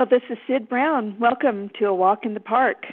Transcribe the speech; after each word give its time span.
Well, 0.00 0.08
this 0.08 0.22
is 0.30 0.38
Sid 0.46 0.66
Brown. 0.66 1.14
Welcome 1.20 1.68
to 1.78 1.84
A 1.84 1.94
Walk 1.94 2.24
in 2.24 2.32
the 2.32 2.40
Park 2.40 2.86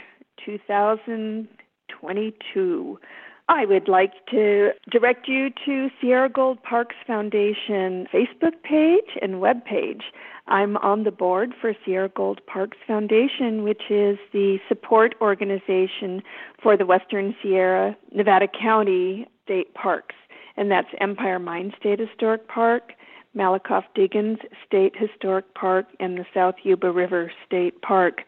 2022. 0.44 3.00
I 3.48 3.64
would 3.64 3.88
like 3.88 4.26
to 4.26 4.72
direct 4.90 5.26
you 5.26 5.48
to 5.64 5.88
Sierra 5.98 6.28
Gold 6.28 6.62
Parks 6.62 6.96
Foundation 7.06 8.06
Facebook 8.12 8.62
page 8.62 9.16
and 9.22 9.40
web 9.40 9.64
page. 9.64 10.12
I'm 10.48 10.76
on 10.76 11.04
the 11.04 11.10
board 11.10 11.54
for 11.58 11.72
Sierra 11.82 12.10
Gold 12.10 12.42
Parks 12.46 12.76
Foundation, 12.86 13.62
which 13.62 13.84
is 13.88 14.18
the 14.34 14.58
support 14.68 15.14
organization 15.22 16.22
for 16.62 16.76
the 16.76 16.84
Western 16.84 17.34
Sierra 17.42 17.96
Nevada 18.12 18.48
County 18.48 19.26
State 19.44 19.72
Parks, 19.72 20.14
and 20.58 20.70
that's 20.70 20.88
Empire 21.00 21.38
Mine 21.38 21.72
State 21.80 22.00
Historic 22.00 22.48
Park, 22.48 22.92
Malakoff 23.36 23.84
Diggins 23.94 24.38
State 24.66 24.94
Historic 24.96 25.54
Park, 25.54 25.86
and 26.00 26.18
the 26.18 26.26
South 26.34 26.56
Yuba 26.62 26.90
River 26.90 27.32
State 27.46 27.80
Park. 27.82 28.22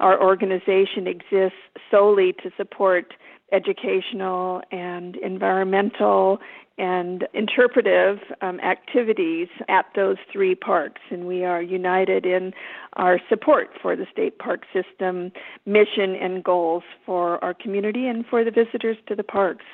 Our 0.00 0.20
organization 0.22 1.06
exists 1.06 1.58
solely 1.90 2.32
to 2.42 2.50
support 2.56 3.14
educational 3.52 4.62
and 4.72 5.16
environmental 5.16 6.40
and 6.78 7.26
interpretive 7.32 8.18
um, 8.42 8.60
activities 8.60 9.48
at 9.68 9.86
those 9.94 10.16
three 10.30 10.54
parks. 10.54 11.00
And 11.10 11.26
we 11.26 11.44
are 11.44 11.62
united 11.62 12.26
in 12.26 12.52
our 12.94 13.18
support 13.28 13.70
for 13.80 13.96
the 13.96 14.06
state 14.12 14.38
park 14.38 14.64
system 14.74 15.32
mission 15.64 16.14
and 16.20 16.44
goals 16.44 16.82
for 17.06 17.42
our 17.42 17.54
community 17.54 18.06
and 18.06 18.26
for 18.26 18.44
the 18.44 18.50
visitors 18.50 18.98
to 19.06 19.14
the 19.14 19.22
parks. 19.22 19.64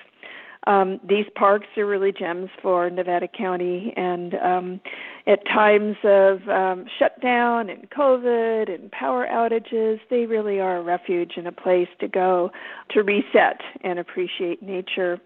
Um, 0.66 1.00
these 1.06 1.26
parks 1.34 1.66
are 1.76 1.86
really 1.86 2.12
gems 2.12 2.48
for 2.60 2.88
Nevada 2.88 3.26
County, 3.26 3.92
and 3.96 4.34
um, 4.34 4.80
at 5.26 5.44
times 5.46 5.96
of 6.04 6.48
um, 6.48 6.86
shutdown 6.98 7.68
and 7.68 7.90
COVID 7.90 8.72
and 8.72 8.90
power 8.92 9.26
outages, 9.26 9.98
they 10.08 10.26
really 10.26 10.60
are 10.60 10.76
a 10.76 10.82
refuge 10.82 11.32
and 11.36 11.48
a 11.48 11.52
place 11.52 11.88
to 12.00 12.06
go 12.06 12.50
to 12.90 13.02
reset 13.02 13.60
and 13.82 13.98
appreciate 13.98 14.62
nature. 14.62 15.20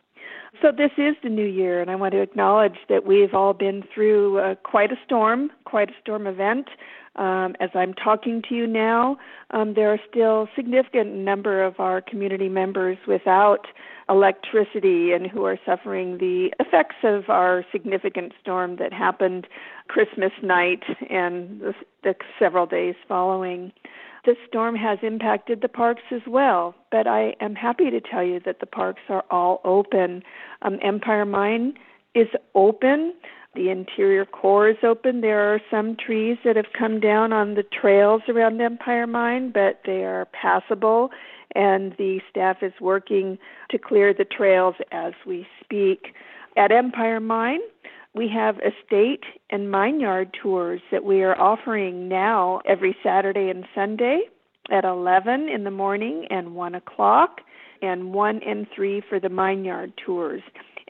So, 0.62 0.72
this 0.72 0.92
is 0.97 1.14
the 1.22 1.28
new 1.28 1.44
year, 1.44 1.82
and 1.82 1.91
I 1.91 1.97
want 1.97 2.12
to 2.12 2.22
acknowledge 2.22 2.78
that 2.88 3.05
we've 3.05 3.34
all 3.34 3.53
been 3.53 3.84
through 3.94 4.38
uh, 4.38 4.55
quite 4.55 4.91
a 4.91 4.97
storm, 5.05 5.50
quite 5.64 5.91
a 5.91 5.94
storm 6.00 6.27
event. 6.27 6.69
Um, 7.16 7.56
as 7.60 7.70
I'm 7.75 7.94
talking 7.94 8.42
to 8.48 8.55
you 8.55 8.66
now, 8.66 9.19
um, 9.50 9.75
there 9.75 9.92
are 9.92 10.00
still 10.08 10.48
significant 10.55 11.14
number 11.14 11.62
of 11.64 11.78
our 11.78 12.00
community 12.00 12.48
members 12.48 12.98
without 13.06 13.66
electricity 14.08 15.12
and 15.12 15.26
who 15.26 15.44
are 15.44 15.58
suffering 15.66 16.18
the 16.18 16.52
effects 16.60 16.96
of 17.02 17.28
our 17.28 17.64
significant 17.72 18.32
storm 18.40 18.76
that 18.76 18.92
happened 18.92 19.46
Christmas 19.88 20.32
night 20.42 20.84
and 21.10 21.60
the, 21.60 21.74
the 22.02 22.14
several 22.38 22.66
days 22.66 22.94
following. 23.08 23.72
The 24.24 24.36
storm 24.48 24.74
has 24.76 24.98
impacted 25.02 25.60
the 25.60 25.68
parks 25.68 26.02
as 26.10 26.22
well, 26.26 26.74
but 26.90 27.06
I 27.06 27.34
am 27.40 27.54
happy 27.54 27.90
to 27.90 28.00
tell 28.00 28.24
you 28.24 28.40
that 28.44 28.60
the 28.60 28.66
parks 28.66 29.02
are 29.08 29.24
all 29.30 29.60
open. 29.64 30.22
Um, 30.62 30.78
Empire 30.82 31.24
Mine 31.24 31.74
is 32.14 32.28
open. 32.54 33.14
The 33.54 33.70
interior 33.70 34.24
core 34.24 34.68
is 34.68 34.76
open. 34.82 35.20
There 35.20 35.54
are 35.54 35.60
some 35.70 35.96
trees 35.96 36.38
that 36.44 36.56
have 36.56 36.72
come 36.76 37.00
down 37.00 37.32
on 37.32 37.54
the 37.54 37.62
trails 37.62 38.22
around 38.28 38.60
Empire 38.60 39.06
Mine, 39.06 39.50
but 39.52 39.80
they 39.86 40.04
are 40.04 40.26
passable 40.26 41.10
and 41.56 41.94
the 41.96 42.20
staff 42.30 42.58
is 42.62 42.72
working 42.80 43.38
to 43.70 43.78
clear 43.78 44.12
the 44.12 44.24
trails 44.24 44.74
as 44.92 45.14
we 45.26 45.46
speak. 45.64 46.14
At 46.56 46.70
Empire 46.70 47.20
Mine, 47.20 47.60
we 48.14 48.28
have 48.28 48.56
estate 48.58 49.24
and 49.50 49.70
mine 49.70 50.00
yard 50.00 50.36
tours 50.40 50.80
that 50.90 51.04
we 51.04 51.22
are 51.22 51.38
offering 51.38 52.08
now 52.08 52.60
every 52.66 52.96
Saturday 53.02 53.48
and 53.48 53.66
Sunday 53.74 54.22
at 54.70 54.84
11 54.84 55.48
in 55.48 55.64
the 55.64 55.70
morning 55.70 56.26
and 56.30 56.54
1 56.54 56.74
o'clock, 56.74 57.40
and 57.82 58.12
1 58.12 58.41
and 58.44 58.66
3 58.74 59.02
for 59.08 59.20
the 59.20 59.28
mine 59.28 59.64
yard 59.64 59.92
tours. 60.04 60.42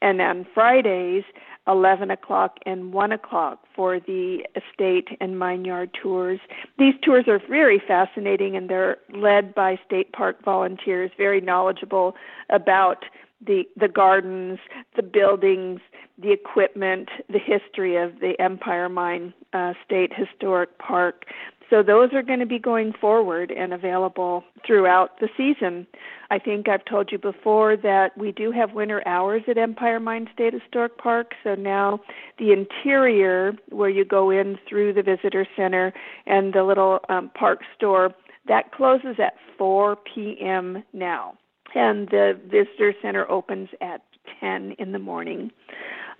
And 0.06 0.22
on 0.22 0.46
Fridays, 0.54 1.24
11 1.66 2.12
o'clock 2.12 2.58
and 2.64 2.92
1 2.92 3.10
o'clock 3.10 3.64
for 3.74 3.98
the 3.98 4.46
estate 4.54 5.08
and 5.20 5.36
mineyard 5.36 5.90
tours. 6.00 6.38
These 6.78 6.94
tours 7.02 7.24
are 7.26 7.40
very 7.48 7.82
fascinating 7.84 8.54
and 8.54 8.70
they're 8.70 8.98
led 9.12 9.52
by 9.52 9.80
state 9.84 10.12
park 10.12 10.44
volunteers, 10.44 11.10
very 11.18 11.40
knowledgeable 11.40 12.14
about 12.50 13.04
the 13.44 13.64
the 13.76 13.88
gardens, 13.88 14.60
the 14.94 15.02
buildings, 15.02 15.80
the 16.18 16.30
equipment, 16.30 17.08
the 17.28 17.40
history 17.40 17.96
of 17.96 18.20
the 18.20 18.40
Empire 18.40 18.88
Mine 18.88 19.34
uh, 19.52 19.74
State 19.84 20.12
Historic 20.14 20.78
Park. 20.78 21.24
So 21.68 21.82
those 21.82 22.12
are 22.12 22.22
going 22.22 22.38
to 22.38 22.46
be 22.46 22.58
going 22.58 22.92
forward 23.00 23.50
and 23.50 23.72
available 23.72 24.44
throughout 24.64 25.18
the 25.20 25.28
season. 25.36 25.86
I 26.30 26.38
think 26.38 26.68
I've 26.68 26.84
told 26.84 27.10
you 27.10 27.18
before 27.18 27.76
that 27.78 28.16
we 28.16 28.32
do 28.32 28.52
have 28.52 28.72
winter 28.72 29.02
hours 29.06 29.42
at 29.48 29.58
Empire 29.58 29.98
Mine 29.98 30.28
State 30.32 30.54
Historic 30.54 30.96
Park. 30.98 31.32
So 31.42 31.54
now 31.54 32.00
the 32.38 32.52
interior, 32.52 33.54
where 33.70 33.90
you 33.90 34.04
go 34.04 34.30
in 34.30 34.58
through 34.68 34.92
the 34.92 35.02
visitor 35.02 35.46
center 35.56 35.92
and 36.26 36.52
the 36.52 36.62
little 36.62 37.00
um, 37.08 37.30
park 37.34 37.60
store, 37.76 38.14
that 38.46 38.72
closes 38.72 39.16
at 39.18 39.34
4 39.58 39.96
p.m. 40.14 40.84
now. 40.92 41.34
And 41.74 42.08
the 42.08 42.38
visitor 42.48 42.94
center 43.02 43.28
opens 43.30 43.68
at 43.80 44.02
10 44.40 44.72
in 44.78 44.92
the 44.92 44.98
morning. 44.98 45.50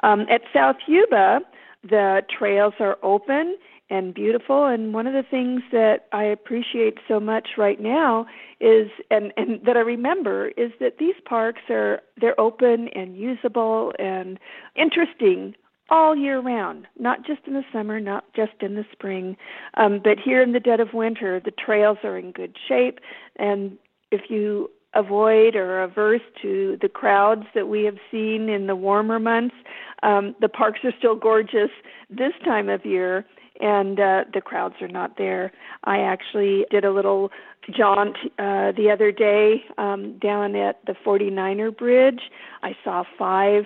Um, 0.02 0.26
at 0.28 0.42
South 0.52 0.76
Yuba, 0.86 1.40
the 1.82 2.22
trails 2.36 2.74
are 2.80 2.98
open 3.02 3.56
and 3.90 4.14
beautiful. 4.14 4.66
And 4.66 4.92
one 4.92 5.06
of 5.06 5.12
the 5.12 5.22
things 5.28 5.62
that 5.72 6.06
I 6.12 6.24
appreciate 6.24 6.98
so 7.06 7.20
much 7.20 7.50
right 7.56 7.80
now 7.80 8.26
is, 8.60 8.88
and, 9.10 9.32
and 9.36 9.60
that 9.64 9.76
I 9.76 9.80
remember, 9.80 10.48
is 10.56 10.72
that 10.80 10.98
these 10.98 11.14
parks 11.24 11.62
are 11.70 12.00
they're 12.20 12.38
open 12.40 12.88
and 12.88 13.16
usable 13.16 13.92
and 13.98 14.38
interesting 14.74 15.54
all 15.88 16.16
year 16.16 16.40
round, 16.40 16.86
not 16.98 17.24
just 17.24 17.40
in 17.46 17.54
the 17.54 17.64
summer, 17.72 18.00
not 18.00 18.24
just 18.34 18.54
in 18.60 18.74
the 18.74 18.84
spring, 18.90 19.36
um, 19.74 20.00
but 20.02 20.18
here 20.18 20.42
in 20.42 20.52
the 20.52 20.60
dead 20.60 20.80
of 20.80 20.92
winter, 20.92 21.40
the 21.44 21.52
trails 21.52 21.98
are 22.02 22.18
in 22.18 22.32
good 22.32 22.56
shape. 22.68 22.98
And 23.36 23.78
if 24.10 24.22
you 24.28 24.70
avoid 24.94 25.54
or 25.54 25.82
averse 25.82 26.22
to 26.42 26.78
the 26.80 26.88
crowds 26.88 27.44
that 27.54 27.68
we 27.68 27.84
have 27.84 27.98
seen 28.10 28.48
in 28.48 28.66
the 28.66 28.74
warmer 28.74 29.20
months, 29.20 29.54
um, 30.02 30.34
the 30.40 30.48
parks 30.48 30.80
are 30.84 30.92
still 30.98 31.14
gorgeous 31.14 31.70
this 32.10 32.32
time 32.44 32.68
of 32.68 32.84
year 32.84 33.24
and 33.60 33.98
uh, 33.98 34.24
the 34.32 34.40
crowds 34.40 34.76
are 34.80 34.88
not 34.88 35.16
there. 35.16 35.52
I 35.84 36.00
actually 36.00 36.66
did 36.70 36.84
a 36.84 36.92
little 36.92 37.30
jaunt 37.70 38.16
uh, 38.38 38.72
the 38.72 38.90
other 38.92 39.10
day 39.10 39.64
um, 39.78 40.18
down 40.18 40.54
at 40.54 40.84
the 40.86 40.94
49er 41.04 41.76
Bridge. 41.76 42.20
I 42.62 42.76
saw 42.84 43.04
five 43.18 43.64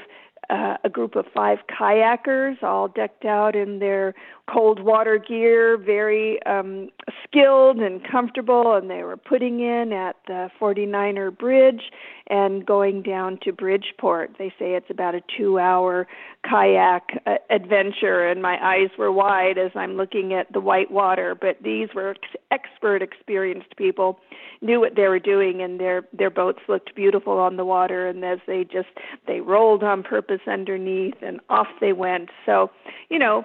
uh, 0.51 0.77
a 0.83 0.89
group 0.89 1.15
of 1.15 1.27
five 1.33 1.59
kayakers, 1.69 2.61
all 2.63 2.89
decked 2.89 3.25
out 3.25 3.55
in 3.55 3.79
their 3.79 4.15
cold 4.53 4.81
water 4.81 5.17
gear, 5.17 5.77
very 5.77 6.43
um, 6.45 6.89
skilled 7.23 7.79
and 7.79 8.03
comfortable, 8.11 8.75
and 8.75 8.91
they 8.91 9.05
were 9.05 9.17
putting 9.17 9.61
in 9.61 9.93
at 9.93 10.17
the 10.27 10.51
49er 10.61 11.37
Bridge 11.37 11.93
and 12.27 12.67
going 12.67 13.03
down 13.03 13.39
to 13.43 13.53
Bridgeport. 13.53 14.33
They 14.39 14.49
say 14.59 14.75
it's 14.75 14.91
about 14.91 15.15
a 15.15 15.23
two 15.37 15.59
hour 15.61 16.09
kayak 16.51 17.23
uh, 17.27 17.35
adventure, 17.51 18.27
and 18.27 18.43
my 18.43 18.59
eyes 18.63 18.91
were 18.99 19.13
wide 19.13 19.59
as 19.59 19.71
I'm 19.75 19.97
looking 19.97 20.33
at 20.33 20.53
the 20.53 20.61
white 20.61 20.91
water. 20.91 21.35
But 21.35 21.59
these 21.63 21.89
were 21.95 22.11
ex- 22.11 22.37
expert, 22.51 23.03
experienced 23.03 23.77
people, 23.77 24.19
knew 24.61 24.81
what 24.81 24.97
they 24.97 25.09
were 25.09 25.21
doing, 25.21 25.63
and 25.63 25.79
their 25.79 26.03
their 26.13 26.31
boats 26.31 26.61
looked 26.69 26.95
beautiful 26.95 27.39
on 27.39 27.57
the 27.57 27.65
water. 27.65 28.09
And 28.09 28.25
as 28.25 28.39
they 28.47 28.65
just 28.65 28.89
they 29.27 29.41
rolled 29.41 29.83
on 29.83 30.03
purpose 30.03 30.41
underneath, 30.47 31.15
and 31.23 31.41
off 31.49 31.69
they 31.81 31.93
went. 31.93 32.31
So, 32.45 32.71
you 33.09 33.19
know, 33.19 33.45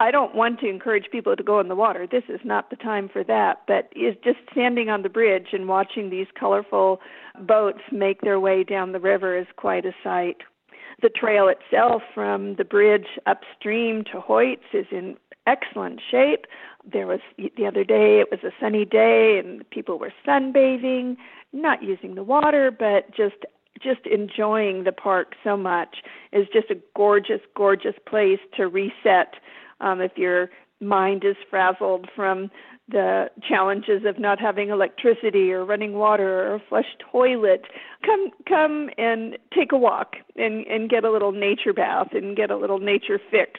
I 0.00 0.10
don't 0.10 0.34
want 0.34 0.60
to 0.60 0.68
encourage 0.68 1.10
people 1.10 1.36
to 1.36 1.42
go 1.42 1.60
in 1.60 1.68
the 1.68 1.76
water. 1.76 2.06
This 2.10 2.24
is 2.28 2.40
not 2.44 2.70
the 2.70 2.76
time 2.76 3.08
for 3.12 3.22
that. 3.24 3.62
But 3.66 3.92
is 3.94 4.16
just 4.24 4.38
standing 4.50 4.88
on 4.88 5.02
the 5.02 5.08
bridge 5.08 5.48
and 5.52 5.68
watching 5.68 6.10
these 6.10 6.26
colorful 6.38 7.00
boats 7.40 7.80
make 7.92 8.20
their 8.22 8.40
way 8.40 8.64
down 8.64 8.92
the 8.92 9.00
river 9.00 9.36
is 9.36 9.46
quite 9.56 9.84
a 9.84 9.92
sight. 10.02 10.38
The 11.02 11.10
trail 11.10 11.48
itself 11.48 12.02
from 12.14 12.54
the 12.56 12.64
bridge 12.64 13.18
upstream 13.26 14.04
to 14.04 14.20
Hoyts 14.20 14.64
is 14.72 14.86
in 14.90 15.16
excellent 15.46 16.00
shape. 16.10 16.46
There 16.90 17.06
was 17.06 17.20
the 17.36 17.66
other 17.66 17.84
day 17.84 18.20
it 18.20 18.28
was 18.30 18.40
a 18.42 18.52
sunny 18.60 18.84
day 18.84 19.38
and 19.38 19.68
people 19.70 19.98
were 19.98 20.12
sunbathing, 20.26 21.16
not 21.52 21.82
using 21.82 22.14
the 22.14 22.22
water 22.22 22.70
but 22.70 23.14
just 23.14 23.44
just 23.82 24.06
enjoying 24.06 24.84
the 24.84 24.92
park 24.92 25.34
so 25.44 25.54
much. 25.56 25.98
It's 26.32 26.50
just 26.50 26.70
a 26.70 26.78
gorgeous 26.96 27.40
gorgeous 27.54 27.96
place 28.06 28.40
to 28.56 28.66
reset 28.66 29.34
um, 29.80 30.00
if 30.00 30.16
your 30.16 30.48
mind 30.80 31.24
is 31.24 31.36
frazzled 31.48 32.08
from 32.14 32.50
the 32.88 33.26
challenges 33.48 34.04
of 34.06 34.18
not 34.18 34.38
having 34.38 34.68
electricity 34.68 35.50
or 35.52 35.64
running 35.64 35.94
water 35.94 36.46
or 36.46 36.54
a 36.54 36.62
flush 36.68 36.96
toilet 37.10 37.62
come 38.04 38.30
come 38.48 38.90
and 38.96 39.36
take 39.52 39.72
a 39.72 39.76
walk 39.76 40.14
and 40.36 40.64
and 40.68 40.88
get 40.88 41.04
a 41.04 41.10
little 41.10 41.32
nature 41.32 41.72
bath 41.72 42.08
and 42.12 42.36
get 42.36 42.48
a 42.50 42.56
little 42.56 42.78
nature 42.78 43.18
fix 43.30 43.58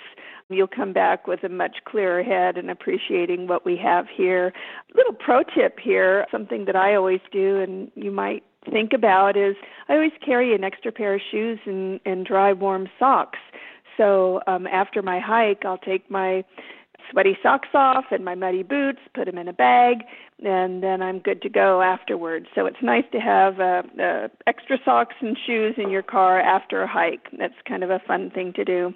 you'll 0.50 0.68
come 0.68 0.94
back 0.94 1.28
with 1.28 1.44
a 1.44 1.50
much 1.50 1.78
clearer 1.86 2.24
head 2.24 2.58
and 2.58 2.70
appreciating 2.70 3.48
what 3.48 3.66
we 3.66 3.78
have 3.78 4.06
here. 4.16 4.54
Little 4.96 5.14
pro 5.14 5.44
tip 5.44 5.80
here, 5.80 6.26
something 6.32 6.66
that 6.66 6.76
I 6.76 6.96
always 6.96 7.20
do 7.32 7.60
and 7.60 7.92
you 7.96 8.12
might 8.12 8.44
think 8.72 8.94
about 8.94 9.38
is 9.38 9.56
I 9.90 9.94
always 9.94 10.12
carry 10.26 10.54
an 10.54 10.64
extra 10.64 10.92
pair 10.92 11.16
of 11.16 11.22
shoes 11.32 11.60
and, 11.66 12.00
and 12.06 12.26
dry 12.26 12.54
warm 12.54 12.88
socks. 13.00 13.40
So 13.98 14.42
um, 14.48 14.68
after 14.68 15.02
my 15.02 15.20
hike, 15.20 15.66
I'll 15.66 15.78
take 15.78 16.10
my 16.10 16.44
sweaty 17.12 17.38
socks 17.42 17.70
off 17.74 18.06
and 18.12 18.24
my 18.24 18.36
muddy 18.36 18.64
boots, 18.64 19.00
put 19.14 19.26
them 19.26 19.38
in 19.38 19.48
a 19.48 19.54
bag, 19.54 20.04
and 20.44 20.84
then 20.84 21.02
I'm 21.02 21.20
good 21.20 21.42
to 21.44 21.50
go 21.50 21.82
afterwards. 21.82 22.48
So 22.56 22.66
it's 22.66 22.82
nice 22.82 23.06
to 23.12 23.20
have 23.20 23.60
uh, 23.60 23.84
uh, 24.02 24.28
extra 24.46 24.78
socks 24.84 25.16
and 25.22 25.38
shoes 25.46 25.76
in 25.78 25.90
your 25.90 26.04
car 26.04 26.40
after 26.40 26.84
a 26.84 26.88
hike. 26.88 27.28
That's 27.38 27.54
kind 27.68 27.84
of 27.84 27.90
a 27.90 28.02
fun 28.08 28.32
thing 28.32 28.54
to 28.54 28.66
do. 28.66 28.94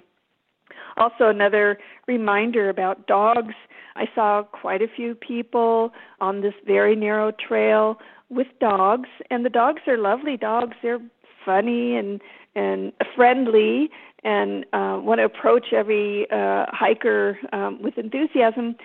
Also, 0.96 1.28
another 1.28 1.78
reminder 2.06 2.68
about 2.68 3.06
dogs. 3.06 3.54
I 3.96 4.06
saw 4.14 4.42
quite 4.42 4.82
a 4.82 4.88
few 4.88 5.14
people 5.14 5.92
on 6.20 6.40
this 6.40 6.54
very 6.66 6.96
narrow 6.96 7.32
trail 7.32 7.98
with 8.30 8.46
dogs, 8.60 9.08
and 9.30 9.44
the 9.44 9.50
dogs 9.50 9.82
are 9.86 9.98
lovely 9.98 10.36
dogs. 10.36 10.76
They're 10.82 11.00
funny 11.44 11.96
and 11.96 12.20
and 12.54 12.92
friendly 13.14 13.90
and 14.24 14.64
uh, 14.72 15.00
want 15.02 15.18
to 15.18 15.24
approach 15.24 15.72
every 15.72 16.30
uh, 16.30 16.66
hiker 16.68 17.38
um, 17.52 17.82
with 17.82 17.98
enthusiasm. 17.98 18.76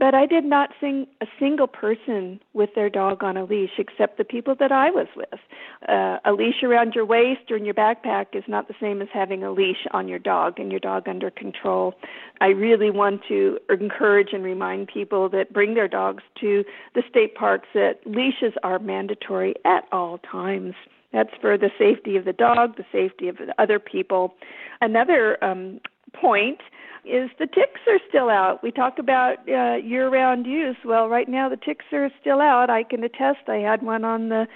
But 0.00 0.14
I 0.14 0.24
did 0.24 0.46
not 0.46 0.70
see 0.80 1.06
a 1.20 1.26
single 1.38 1.66
person 1.66 2.40
with 2.54 2.70
their 2.74 2.88
dog 2.88 3.22
on 3.22 3.36
a 3.36 3.44
leash 3.44 3.72
except 3.76 4.16
the 4.16 4.24
people 4.24 4.54
that 4.58 4.72
I 4.72 4.90
was 4.90 5.08
with. 5.14 5.38
Uh, 5.86 6.16
a 6.24 6.32
leash 6.32 6.62
around 6.62 6.94
your 6.94 7.04
waist 7.04 7.50
or 7.50 7.56
in 7.58 7.66
your 7.66 7.74
backpack 7.74 8.28
is 8.32 8.44
not 8.48 8.66
the 8.66 8.74
same 8.80 9.02
as 9.02 9.08
having 9.12 9.44
a 9.44 9.52
leash 9.52 9.86
on 9.92 10.08
your 10.08 10.18
dog 10.18 10.58
and 10.58 10.70
your 10.70 10.80
dog 10.80 11.06
under 11.06 11.30
control. 11.30 11.92
I 12.40 12.46
really 12.46 12.90
want 12.90 13.20
to 13.28 13.58
encourage 13.68 14.32
and 14.32 14.42
remind 14.42 14.88
people 14.88 15.28
that 15.28 15.52
bring 15.52 15.74
their 15.74 15.88
dogs 15.88 16.22
to 16.40 16.64
the 16.94 17.02
state 17.10 17.34
parks 17.34 17.68
that 17.74 18.00
leashes 18.06 18.54
are 18.62 18.78
mandatory 18.78 19.54
at 19.66 19.86
all 19.92 20.16
times. 20.16 20.74
That's 21.12 21.30
for 21.40 21.58
the 21.58 21.70
safety 21.78 22.16
of 22.16 22.24
the 22.24 22.32
dog, 22.32 22.76
the 22.76 22.84
safety 22.92 23.28
of 23.28 23.36
the 23.38 23.54
other 23.58 23.78
people. 23.78 24.34
Another 24.80 25.42
um, 25.42 25.80
point 26.12 26.60
is 27.04 27.30
the 27.38 27.46
ticks 27.46 27.80
are 27.88 27.98
still 28.08 28.28
out. 28.28 28.62
We 28.62 28.70
talk 28.70 28.98
about 28.98 29.38
uh, 29.48 29.76
year-round 29.76 30.46
use. 30.46 30.76
Well, 30.84 31.08
right 31.08 31.28
now 31.28 31.48
the 31.48 31.56
ticks 31.56 31.86
are 31.92 32.10
still 32.20 32.40
out. 32.40 32.70
I 32.70 32.82
can 32.82 33.02
attest. 33.02 33.48
I 33.48 33.56
had 33.56 33.82
one 33.82 34.04
on 34.04 34.28
the 34.28 34.46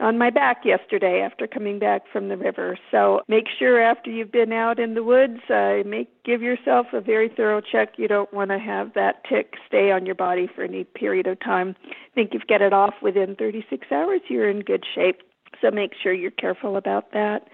on 0.00 0.18
my 0.18 0.30
back 0.30 0.64
yesterday 0.64 1.20
after 1.20 1.46
coming 1.46 1.78
back 1.78 2.02
from 2.12 2.28
the 2.28 2.36
river. 2.36 2.78
So 2.90 3.20
make 3.28 3.44
sure 3.56 3.80
after 3.80 4.10
you've 4.10 4.32
been 4.32 4.52
out 4.52 4.80
in 4.80 4.94
the 4.94 5.04
woods, 5.04 5.38
uh, 5.48 5.82
make 5.86 6.08
give 6.24 6.42
yourself 6.42 6.86
a 6.92 7.00
very 7.00 7.28
thorough 7.28 7.60
check. 7.60 7.94
You 7.98 8.08
don't 8.08 8.32
want 8.32 8.50
to 8.50 8.58
have 8.58 8.94
that 8.94 9.22
tick 9.28 9.54
stay 9.66 9.92
on 9.92 10.06
your 10.06 10.14
body 10.14 10.48
for 10.52 10.64
any 10.64 10.84
period 10.84 11.26
of 11.26 11.38
time. 11.40 11.76
I 11.88 12.14
think 12.14 12.30
you've 12.32 12.46
get 12.46 12.62
it 12.62 12.72
off 12.72 12.94
within 13.02 13.36
36 13.36 13.86
hours. 13.92 14.20
You're 14.28 14.50
in 14.50 14.60
good 14.60 14.84
shape. 14.94 15.20
So 15.60 15.70
make 15.70 15.92
sure 16.00 16.12
you're 16.12 16.30
careful 16.30 16.76
about 16.76 17.12
that. 17.12 17.48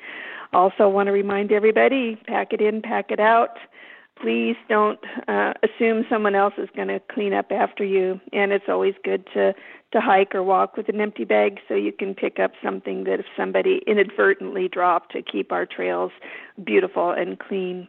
Also, 0.52 0.88
want 0.88 1.08
to 1.08 1.12
remind 1.12 1.52
everybody 1.52 2.16
pack 2.26 2.52
it 2.52 2.60
in, 2.60 2.80
pack 2.82 3.10
it 3.10 3.20
out. 3.20 3.58
Please 4.20 4.56
don't 4.68 4.98
uh, 5.28 5.52
assume 5.62 6.04
someone 6.10 6.34
else 6.34 6.54
is 6.58 6.68
going 6.74 6.88
to 6.88 7.00
clean 7.12 7.32
up 7.32 7.52
after 7.52 7.84
you. 7.84 8.20
And 8.32 8.52
it's 8.52 8.64
always 8.68 8.94
good 9.04 9.26
to 9.34 9.54
to 9.90 10.02
hike 10.02 10.34
or 10.34 10.42
walk 10.42 10.76
with 10.76 10.90
an 10.90 11.00
empty 11.00 11.24
bag 11.24 11.60
so 11.66 11.72
you 11.72 11.92
can 11.92 12.14
pick 12.14 12.38
up 12.38 12.52
something 12.62 13.04
that 13.04 13.20
if 13.20 13.26
somebody 13.34 13.80
inadvertently 13.86 14.68
dropped 14.68 15.12
to 15.12 15.22
keep 15.22 15.50
our 15.50 15.64
trails 15.64 16.12
beautiful 16.62 17.10
and 17.10 17.38
clean. 17.38 17.88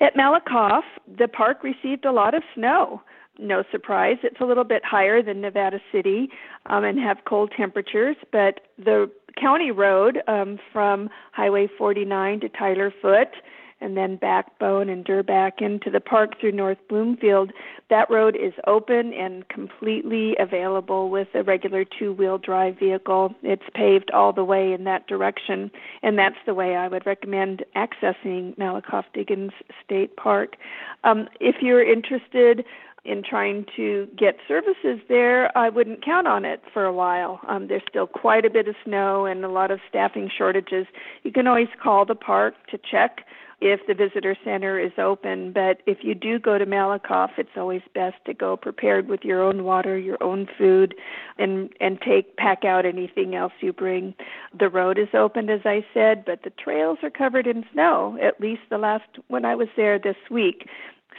At 0.00 0.14
Malakoff, 0.14 0.84
the 1.18 1.26
park 1.26 1.64
received 1.64 2.04
a 2.04 2.12
lot 2.12 2.34
of 2.34 2.44
snow 2.54 3.02
no 3.38 3.64
surprise. 3.70 4.16
It's 4.22 4.40
a 4.40 4.44
little 4.44 4.64
bit 4.64 4.84
higher 4.84 5.22
than 5.22 5.40
Nevada 5.40 5.80
City 5.92 6.30
um, 6.66 6.84
and 6.84 6.98
have 6.98 7.18
cold 7.26 7.52
temperatures, 7.56 8.16
but 8.32 8.60
the 8.78 9.10
county 9.40 9.70
road 9.70 10.22
um, 10.26 10.58
from 10.72 11.08
Highway 11.32 11.68
49 11.78 12.40
to 12.40 12.48
Tyler 12.48 12.92
Foote 13.02 13.34
and 13.80 13.96
then 13.96 14.16
Backbone 14.16 14.88
and 14.88 15.04
Der 15.04 15.22
Bec 15.22 15.60
into 15.60 15.90
the 15.90 16.00
park 16.00 16.40
through 16.40 16.52
North 16.52 16.78
Bloomfield, 16.88 17.52
that 17.90 18.10
road 18.10 18.34
is 18.34 18.54
open 18.66 19.12
and 19.12 19.46
completely 19.48 20.34
available 20.38 21.10
with 21.10 21.28
a 21.34 21.42
regular 21.42 21.84
two 21.84 22.12
wheel 22.12 22.38
drive 22.38 22.78
vehicle. 22.78 23.34
It's 23.42 23.62
paved 23.74 24.10
all 24.12 24.32
the 24.32 24.44
way 24.44 24.72
in 24.72 24.84
that 24.84 25.06
direction, 25.06 25.70
and 26.02 26.18
that's 26.18 26.36
the 26.46 26.54
way 26.54 26.74
I 26.74 26.88
would 26.88 27.06
recommend 27.06 27.64
accessing 27.76 28.56
Malakoff 28.56 29.04
Diggins 29.12 29.52
State 29.84 30.16
Park. 30.16 30.56
Um, 31.04 31.28
if 31.38 31.56
you're 31.60 31.86
interested, 31.86 32.64
in 33.06 33.22
trying 33.22 33.66
to 33.76 34.08
get 34.16 34.36
services 34.48 35.00
there, 35.08 35.56
I 35.56 35.68
wouldn't 35.68 36.04
count 36.04 36.26
on 36.26 36.44
it 36.44 36.62
for 36.72 36.84
a 36.84 36.92
while. 36.92 37.40
Um, 37.48 37.68
there's 37.68 37.82
still 37.88 38.06
quite 38.06 38.44
a 38.44 38.50
bit 38.50 38.68
of 38.68 38.74
snow 38.84 39.26
and 39.26 39.44
a 39.44 39.48
lot 39.48 39.70
of 39.70 39.80
staffing 39.88 40.30
shortages. 40.36 40.86
You 41.22 41.32
can 41.32 41.46
always 41.46 41.68
call 41.82 42.04
the 42.04 42.14
park 42.14 42.54
to 42.70 42.78
check 42.78 43.24
if 43.60 43.80
the 43.86 43.94
visitor 43.94 44.36
center 44.44 44.78
is 44.78 44.92
open. 44.98 45.52
But 45.52 45.80
if 45.86 45.98
you 46.02 46.14
do 46.14 46.38
go 46.38 46.58
to 46.58 46.66
Malakoff, 46.66 47.30
it's 47.38 47.56
always 47.56 47.80
best 47.94 48.16
to 48.26 48.34
go 48.34 48.56
prepared 48.56 49.08
with 49.08 49.24
your 49.24 49.42
own 49.42 49.64
water, 49.64 49.98
your 49.98 50.22
own 50.22 50.46
food, 50.58 50.94
and 51.38 51.70
and 51.80 52.00
take 52.00 52.36
pack 52.36 52.64
out 52.64 52.84
anything 52.84 53.34
else 53.34 53.52
you 53.60 53.72
bring. 53.72 54.14
The 54.58 54.68
road 54.68 54.98
is 54.98 55.08
open, 55.14 55.48
as 55.48 55.62
I 55.64 55.84
said, 55.94 56.24
but 56.24 56.42
the 56.42 56.50
trails 56.50 56.98
are 57.02 57.10
covered 57.10 57.46
in 57.46 57.64
snow. 57.72 58.18
At 58.22 58.40
least 58.40 58.62
the 58.68 58.78
last 58.78 59.08
when 59.28 59.44
I 59.44 59.54
was 59.54 59.68
there 59.76 59.98
this 59.98 60.16
week, 60.30 60.68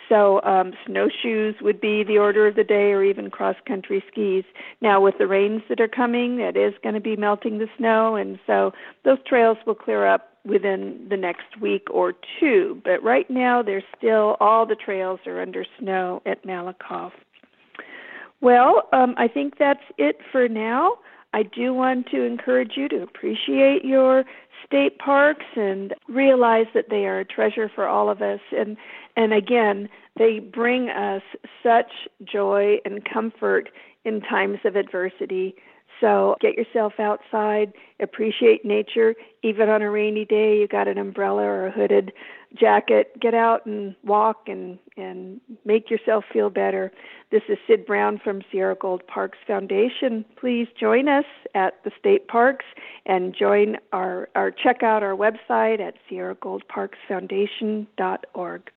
so 0.10 0.42
um, 0.44 0.74
snowshoes 0.86 1.56
would 1.62 1.82
be 1.82 2.04
the 2.04 2.18
order 2.18 2.48
of 2.48 2.56
the 2.56 2.64
day, 2.64 2.92
or 2.92 3.04
even 3.04 3.30
cross-country 3.30 4.04
skis. 4.12 4.44
Now, 4.82 5.02
with 5.02 5.18
the 5.18 5.28
rains 5.28 5.62
that 5.70 5.80
are 5.80 5.88
coming, 5.88 6.40
it 6.40 6.56
is 6.56 6.74
going 6.82 6.96
to 6.96 7.02
be 7.02 7.16
melting 7.16 7.58
the 7.58 7.68
snow, 7.78 8.16
and 8.16 8.40
so 8.48 8.74
those 9.04 9.18
trails 9.28 9.58
will 9.66 9.76
clear 9.76 10.06
up 10.08 10.30
within 10.46 11.06
the 11.10 11.18
next 11.18 11.60
week 11.60 11.88
or 11.92 12.14
two. 12.40 12.82
But 12.84 13.04
right 13.04 13.30
now, 13.30 13.62
there's 13.62 13.84
still 13.98 14.38
all 14.40 14.66
the 14.66 14.76
trails 14.76 15.20
are 15.26 15.42
under 15.42 15.66
snow 15.80 16.22
at 16.26 16.46
Malakoff. 16.46 17.12
Well, 18.40 18.88
um, 18.94 19.16
I 19.18 19.28
think 19.28 19.58
that's 19.58 19.84
it 19.98 20.20
for 20.32 20.48
now. 20.48 21.00
I 21.38 21.44
do 21.44 21.72
want 21.72 22.08
to 22.08 22.24
encourage 22.24 22.72
you 22.78 22.90
to 22.90 23.04
appreciate 23.04 23.86
your 23.86 24.24
state 24.66 24.98
parks 24.98 25.46
and 25.56 25.94
realize 26.08 26.66
that 26.74 26.90
they 26.90 27.06
are 27.06 27.20
a 27.20 27.26
treasure 27.26 27.70
for 27.74 27.88
all 27.88 28.10
of 28.10 28.24
us. 28.24 28.40
And 28.52 28.76
and 29.16 29.34
again 29.34 29.88
they 30.18 30.40
bring 30.40 30.90
us 30.90 31.22
such 31.62 31.92
joy 32.24 32.78
and 32.86 33.06
comfort 33.06 33.70
in 34.04 34.22
times 34.22 34.58
of 34.66 34.76
adversity 34.76 35.54
so 36.00 36.36
get 36.40 36.56
yourself 36.56 36.94
outside, 37.00 37.74
appreciate 38.00 38.64
nature. 38.66 39.16
Even 39.44 39.70
on 39.70 39.82
a 39.82 39.90
rainy 39.90 40.26
day, 40.26 40.60
you 40.60 40.68
got 40.68 40.88
an 40.88 40.98
umbrella 40.98 41.44
or 41.44 41.68
a 41.68 41.72
hooded 41.72 42.12
jacket. 42.56 43.20
Get 43.20 43.34
out 43.34 43.66
and 43.66 43.96
walk 44.04 44.44
and 44.48 44.80
and 44.96 45.42
make 45.66 45.90
yourself 45.90 46.24
feel 46.32 46.50
better. 46.50 46.92
This 47.30 47.44
is 47.50 47.58
Sid 47.68 47.86
Brown 47.86 48.22
from 48.24 48.42
Sierra 48.52 48.76
Gold 48.76 49.06
Parks 49.06 49.38
Foundation. 49.46 50.24
Please 50.40 50.70
join 50.80 51.10
us 51.10 51.26
at 51.56 51.84
the 51.84 51.92
state 52.00 52.30
parks 52.30 52.64
and 53.06 53.36
join 53.38 53.76
our, 53.92 54.30
our 54.34 54.50
check 54.50 54.82
out 54.82 55.04
our 55.04 55.16
website 55.16 55.82
at 55.82 55.96
sierragoldparksfoundation.org. 56.10 58.62